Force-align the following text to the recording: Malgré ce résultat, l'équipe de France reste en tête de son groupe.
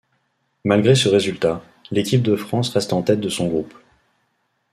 Malgré 0.65 0.95
ce 0.95 1.09
résultat, 1.09 1.61
l'équipe 1.91 2.23
de 2.23 2.35
France 2.35 2.69
reste 2.73 2.91
en 2.91 3.03
tête 3.03 3.19
de 3.19 3.29
son 3.29 3.47
groupe. 3.47 3.75